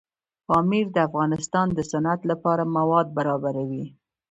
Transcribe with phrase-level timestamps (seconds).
[0.47, 3.85] پامیر د افغانستان د صنعت لپاره مواد برابروي.